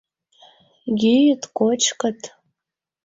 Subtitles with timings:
[1.01, 2.19] Йӱыт, кочкыт.